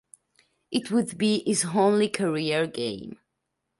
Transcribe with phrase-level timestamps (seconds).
[0.71, 3.19] It would be his only career game.